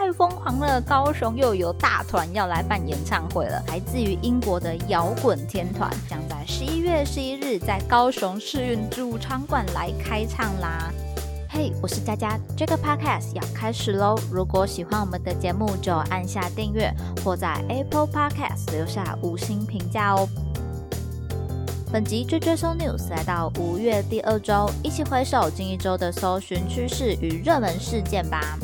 [0.00, 0.80] 太疯狂了！
[0.80, 10.90] 高雄又有大团要来办演唱会了，来自于英国的摇滚天团将在十一月十一日在高雄世运主场馆来开唱啦！
[11.50, 14.18] 嘿，我是佳佳，这个 podcast 要开始喽！
[14.32, 16.90] 如果喜欢我们的节目，就按下订阅
[17.22, 20.26] 或在 Apple Podcast 留下五星评价哦。
[21.92, 28.58] 本集追追搜 news 来到五月第二周，一起回首近一周的搜寻趋势与热门事件吧。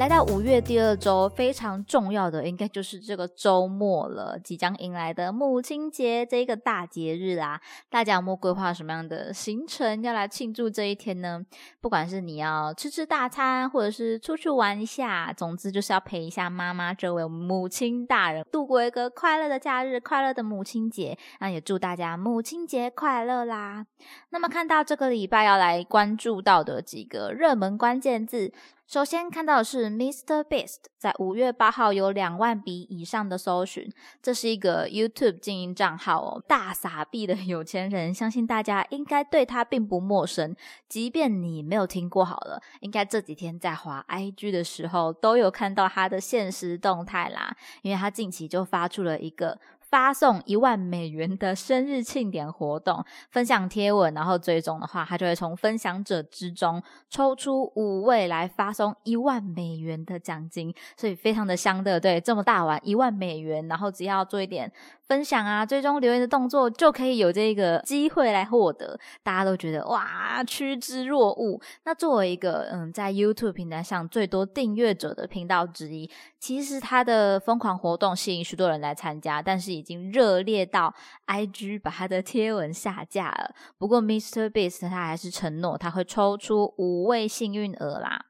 [0.00, 7.60] 来到五月第二周，非常重要的应该就是这个周末了，即将迎来的母亲节这一个大节日啦。
[7.90, 11.44] 大家有没有规划什么样的行程要来庆祝这一天呢？
[11.82, 21.18] 不管是你要吃吃大餐，或者是出去玩一下，总之就是要陪一下妈妈这位母亲大人，度过一个快乐的假日，快乐的母亲节。
[21.40, 23.84] 那也祝大家母亲节快乐啦！
[24.30, 28.50] 那么看到这个礼拜要来关注到的几个热门关键字。
[28.90, 30.42] 首先看到的是 Mr.
[30.42, 33.88] Beast，在五月八号有两万笔以上的搜寻，
[34.20, 40.56] 这是一个 YouTube 经营账号哦，大傻逼的有钱人， 相信大家应该对他并不陌生，
[40.88, 49.60] 即便你没有听过好了，应该这几天在滑 IG 的时候都有看到他的现实动态啦，因为他近期就发出了一个。
[49.90, 64.72] 发送一万美元的生日庆典活动，分享贴文，然后追踪的话，他就会从分享者之中抽出五位来发送一万美元的奖金，所以非常的香的，对，这么大碗一万美元，然后只要做一点。
[65.10, 71.60] 分享啊，最终留言的动作就可以有这个机会来获得，大家都觉得哇趋之若鹜。
[71.82, 80.94] 那作为一个嗯，在 YouTube 平台上最多订阅者的频道之一，其实他的疯狂活动吸引许多人来参加，但是已经热烈到
[81.26, 83.54] IG 把他的贴文下架了。
[83.78, 88.26] 不过 Mr Beast 他还是承诺他会抽出五位幸运儿啦。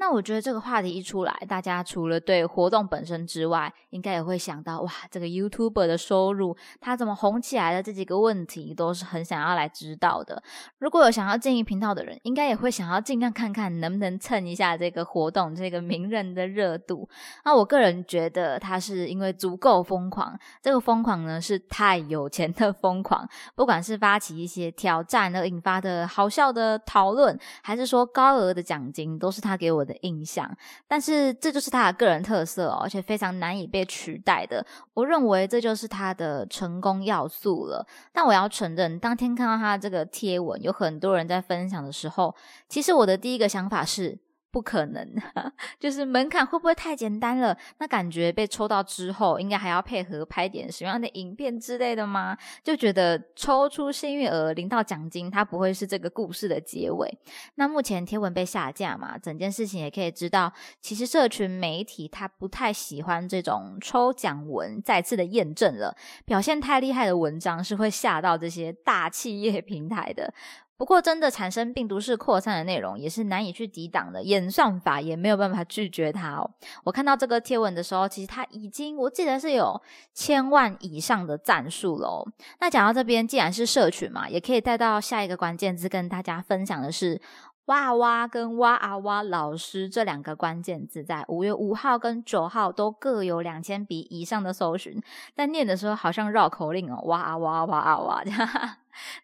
[0.00, 10.42] 那我觉得这个话题一出来，大家除了对活动本身之外，应该也会想到哇，这个 YouTuber 的收入，他怎么红起来的这几个问题，都是很想要来知道的。
[10.78, 17.06] 如果有想要经营频道的人，应该也会想要尽量看看能不能蹭一下这个活动这个名人的热度。
[17.44, 29.89] 那我个人觉得他是因为足够疯狂，这个疯狂呢是太有钱的疯狂，不管是发起一些挑战而引发的好笑的讨论，还是说高额的奖金，都是他给我的。
[29.90, 30.48] 的印象，
[30.86, 34.64] 但是这就是他的个人特色，而且非常难以被取代的。
[34.94, 37.84] 我认为这就是他的成功要素了。
[38.12, 42.34] 但我要承认，当天看到他这个贴文，有很多人在分享的时候，
[42.68, 44.18] 其实我的第一个想法是。
[44.52, 45.08] 不可能，
[45.78, 47.56] 就是门槛会不会太简单了？
[47.78, 52.36] 那感觉被抽到之后，应该还要配合拍点什么样的影片之类的吗？
[52.64, 57.18] 就觉得抽出幸运儿领到奖金，它不会是这个故事的结尾。
[57.54, 70.34] 那目前贴文被下架嘛，整件事情也可以知道，其实社群媒体它不太喜欢这种抽奖文，再次的验证了表现太厉害的文章是会吓到这些大企业平台的。
[70.80, 76.50] 不过，真的产生病毒式扩散的内容也是难以去抵挡的，演算法也没有办法拒绝它哦。
[76.84, 79.78] 我看到这个贴文的时候，其实它已经，我记得是有
[80.14, 82.26] 千万以上的赞数喽。
[82.60, 87.20] 那讲到这边，既然是社群嘛，也可以带到下一个关键字，跟大家分享的是。
[87.66, 95.00] 哇哇跟哇啊哇老师这两个关键字，在五月五号跟九号都各有两千笔以上的搜寻，
[95.36, 98.24] 但念的时候好像绕口令哦，哇啊哇哇啊哇。
[98.24, 98.48] 这 样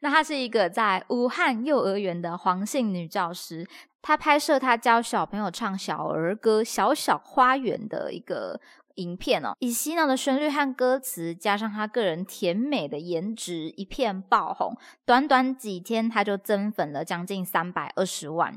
[0.01, 3.67] 那她是一个在武汉幼儿园的黄姓女教师，
[4.03, 8.61] 她拍摄她教小朋友唱小儿歌《小小花园》的一个。
[8.97, 14.77] 影片哦，以洗脑的旋律和歌词，加上他个人甜美的颜值，一片爆红。
[15.05, 18.55] 短短几天，他就增粉了将近三百二十万。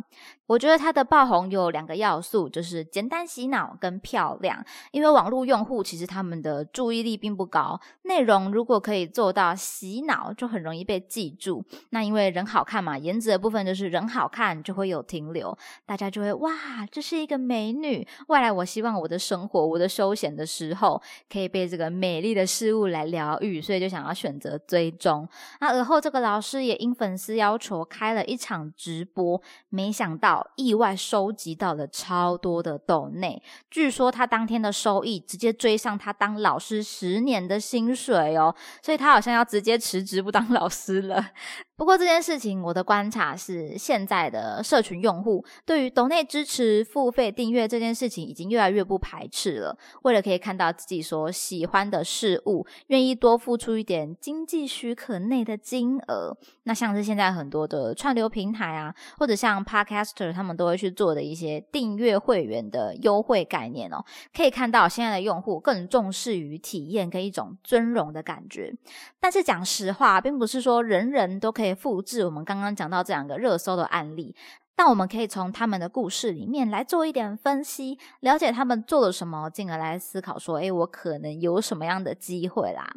[0.48, 4.66] 我觉得他的爆红有两个要素，就是简单洗脑跟漂亮。
[4.92, 11.64] 因为网络用户其实他们的注意力并不高，内容如果可以做到洗脑，就很容易被记住。
[11.92, 16.52] 那因为人好看嘛，颜值的部分就是人好看就会有停留，大家就会哇，
[16.92, 18.08] 这是一个美女。
[18.28, 20.29] 未来我希望我的生活，我的休闲。
[20.34, 25.28] 的时候可以被这个美丽的事物来疗愈，所以就想要选择追踪。
[25.60, 41.32] 那而后这个老师也因粉丝要求开了一场直播，没想到意外收集到了超多的豆内，据说他当天的收益直接追上他当老师十年的薪水哦，所以他好像要直接辞职不当老师了。
[41.80, 49.78] 不过这件事情，我的观察是，现在的社群用户对于抖内支持、付费订阅这件事情，已经越来越不排斥了。
[50.02, 56.38] 为了可以看到自己所喜欢的事物，愿意多付出一点经济许可内的金额。
[56.64, 64.04] 那像是现在很多的串流平台啊，或者像 Podcaster，他们都会去做的一些订阅会员的优惠概念哦。
[64.36, 68.76] 可以看到，现在的用户更重视于体验跟一种尊荣的感觉。
[69.18, 74.36] 但是讲实话，并不是说人人都可以复制我们刚刚讲到这两个热搜的案例，
[74.76, 82.90] 但我们可以从他们的故事里面来做一点分析，了解他们做了什么，进而来思考说：诶，我可能有什么样的机会啦？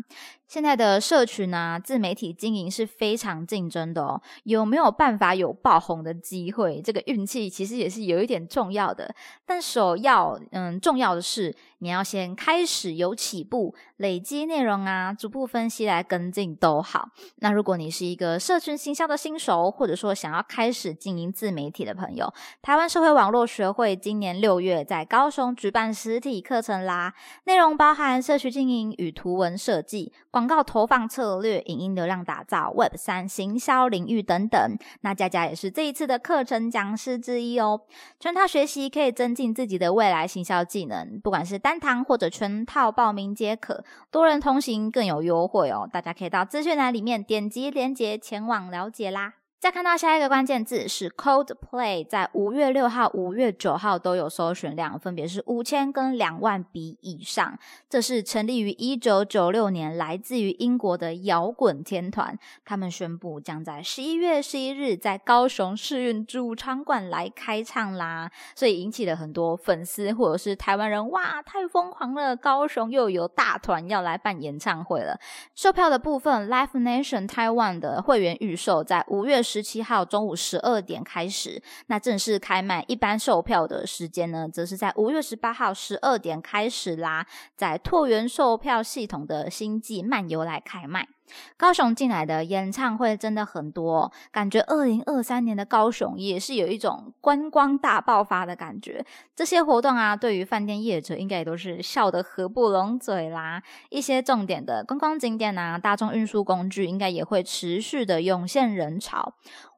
[0.53, 4.21] 现在的社群啊，自媒体经营是非常竞争的哦。
[4.45, 6.79] 有没有办法有爆红的机会？
[6.85, 9.15] 这个运气其实也是有一点重要的。
[9.47, 17.09] 但首要，嗯，重要的是你要先开始有起步，累积内容啊，逐步分析来跟进都好。
[17.37, 27.15] 那如果你是一个社群行销的新手，或者说想要开始经营自媒体的朋友，台湾社会网络学会今年六月在高雄举办实体课程啦，
[27.45, 30.13] 内容包含社区经营与图文设计。
[30.43, 37.83] 广告投放策略、影音流量打造、Web 三行销领域等等，那佳佳也是这一次的课程讲师之一哦。
[38.19, 45.89] 全套学习可以增进自己的未来行销技能，不管是单堂或者全套报名皆可，多人同行更有优惠哦。
[45.93, 49.35] 大家可以到资讯栏里面点击链接前往了解啦。
[49.63, 57.57] 再看到下一个关键字是 Coldplay，在五月六号、五月九号都有搜寻量，分别是五千跟两万笔以上。
[57.89, 62.37] 这是成立于一九九六年，来自于英国的摇滚天团。
[62.65, 72.35] 他们宣布将在十一月十一日在高雄世运主场馆来开唱啦，所以引起了很多粉丝或者是台湾人，哇，太疯狂了！
[72.35, 75.17] 高雄又有大团要来办演唱会了。
[75.55, 79.41] 售票的部分，Live Nation Taiwan 的会员预售在五月。
[79.53, 82.83] 十七号中午十二点开始，那正式开卖。
[82.89, 87.27] 一般售票的时间呢，则是在五月十八号十二点开始啦。
[87.55, 91.07] 在拓元售票系统的星际漫游来开卖。
[91.57, 99.05] 高雄进来的演唱会真的很多，感觉二零二三年的高雄也是有一种观光大爆发的感觉。
[99.35, 103.63] 这些活动啊，对于饭店业者应该也都是笑得合不拢嘴啦。
[103.91, 109.35] 一些重点的观光景点啊，大众运输工具应该也会持续的涌现人潮。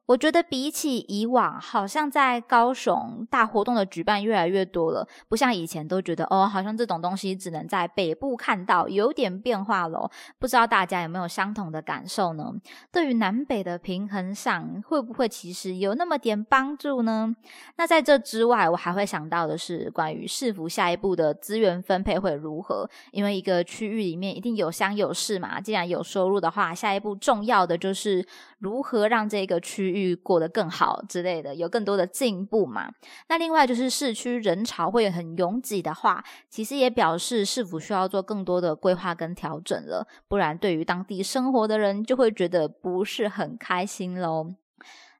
[0.07, 10.07] 我觉得比起以往，好像在高雄大活动的举办越来越多了，不像以前都觉得哦，好像这种东西只能在北部看到，有点变化了。
[10.37, 12.53] 不知道大家有没有相同的感受呢？
[12.91, 17.35] 对于南北的平衡上，会不会其实有那么点帮助呢？
[17.77, 22.87] 那在这之外，我还会想到的是关于市府下一步的资源分配会如何？
[23.11, 28.23] 因为一个区域里面一定有乡有市嘛，既然有收入的话，下一步重要的就是
[28.59, 29.94] 如何让这个区。
[29.95, 32.91] 域过得更好之类的，有更多的进步嘛？
[33.29, 44.55] 那另外就是市区人潮会很拥挤的话，其实也表示是否需要做更多的规划跟调整了，不然对于当地生活的人就会觉得不是很开心喽。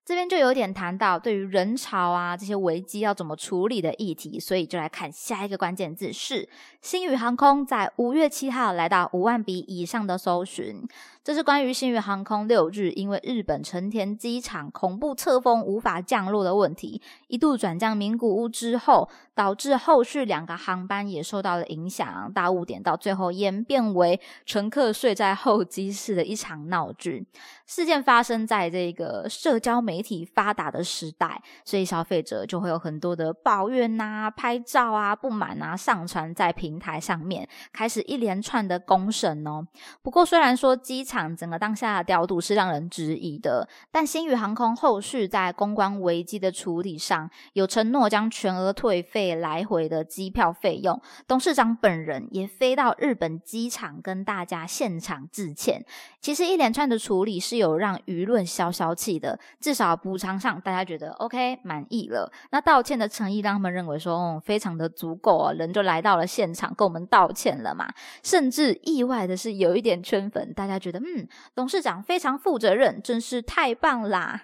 [0.05, 6.47] 这边就有点谈到对于人潮啊这些危机要怎么处理的议题，所以就来看下一个关键字是
[6.79, 10.87] 新宇航空在五月七号来到五万笔以上的搜寻。
[11.23, 27.25] 这是关于新宇航空六日因为日本成田机场恐怖侧风无法降落的问题，一度转降名古屋之后，导致后续两个航班也受到了影响，大误点到最后演变为乘客睡在候机室的一场闹剧。
[27.65, 39.65] 事件发生在这个社交媒媒体发达的时代，所以消费者就会有很多的抱怨呐、拍照啊、不满啊，上传在平台上面，开始一连串的公审哦。
[40.01, 51.01] 不过虽然说机场整个当下的调度是让人质疑的，但新宇航空后续在公关危机的处理上，有承诺将全额退费来回的机票费用。
[51.25, 55.85] 董事长本人也飞到日本机场跟大家现场致歉。
[56.19, 62.31] 其实一连串的处理是有让舆论消消气的，至少补偿上大家觉得 OK 满意了。
[62.51, 67.89] 那道歉的诚意让他们认为说，嗯，非常的足够啊，人就来到了现场跟我们道歉了嘛。
[68.23, 70.99] 甚至意外的是有一点圈粉，大家觉得。
[70.99, 74.43] 嗯，董事长非常负责任，真是太棒啦。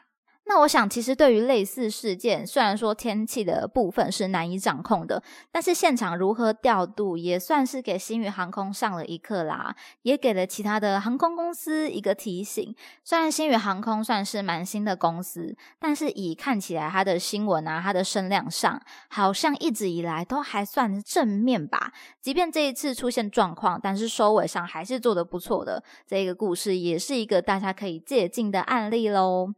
[0.53, 12.75] 那我想，其实对于类似事件，虽然说天气的部分是难以掌控的，但是现场如何调度，也算是给新宇航空上了一课啦，也给了其他的航空公司一个提醒。
[13.01, 21.93] 虽然新宇航空算是蛮新的公司，但是以看起来它的新闻啊，它的声量上，好像一直以来都还算正面吧。
[22.20, 25.81] 即便这一次出现状况，但是收尾上还是做得不错的。
[26.05, 29.53] 这个故事也是一个大家可以借鉴的案例喽。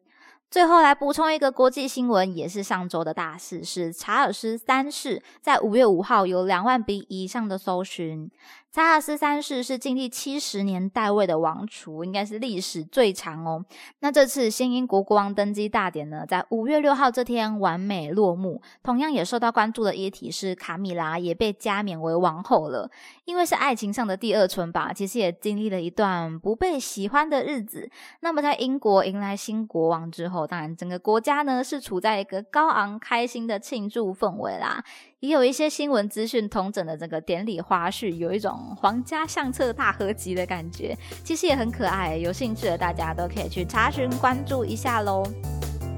[0.53, 8.29] 最后来补充一个国际新闻，也是上周的大事，是查尔斯三世在五月五号有两万笔以上的搜寻。
[8.71, 13.63] 查尔斯三世是经历七十年代位的王储，应该是历史最长哦。
[13.99, 18.59] 那这次新英国国王登基大典呢，在五月六号这天完美落幕。
[18.81, 22.89] 同样也受到关注的议题是卡米拉也被加冕为王后了，
[23.25, 24.91] 因为是爱情上的第二春吧。
[24.91, 27.87] 其实也经历了一段不被喜欢的日子。
[28.21, 34.83] 那么在英国迎来新国王之后当然整个国家呢是处在一个高昂开心的庆祝氛围啦。
[35.19, 42.17] 也有一些新闻资讯同整的这个典礼花絮，有一种皇家相册大合集的感觉，其实也很可爱。
[42.17, 45.23] 有兴趣的大家都可以去查询关注一下喽。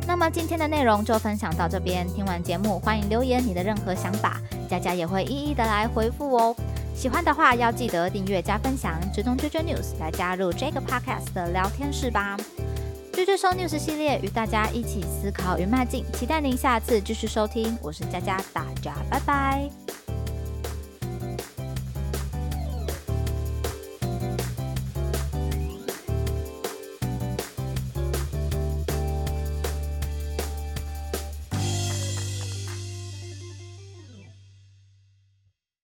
[0.07, 6.55] 那么今天的内容就分享到这边，听完节目欢迎留言你的任何想法，佳佳也会一一的来回复哦。
[6.93, 12.37] 喜欢的话要记得订阅加分享，追踪追追 news 来加入这个 podcast 的聊天室吧。
[13.15, 17.77] 追追收 news 系列与大家一起思考与迈进，期待您下次继续收听。
[17.81, 19.84] 我是佳佳，大家拜拜。